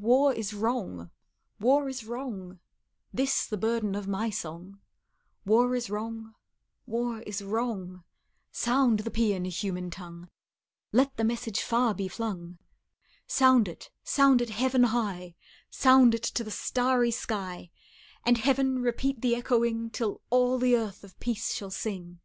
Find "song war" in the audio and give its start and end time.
4.28-5.76